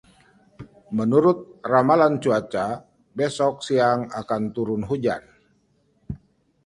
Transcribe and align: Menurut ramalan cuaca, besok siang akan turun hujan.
Menurut 0.97 1.39
ramalan 1.71 2.13
cuaca, 2.23 2.65
besok 3.17 3.55
siang 3.67 3.99
akan 4.21 4.43
turun 4.55 4.81
hujan. 4.89 5.21